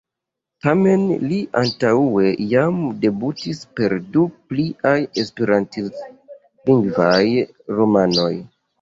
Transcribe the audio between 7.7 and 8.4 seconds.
romanoj.